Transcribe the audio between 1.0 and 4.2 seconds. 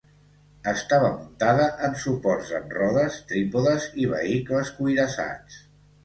muntada en suports amb rodes, trípodes i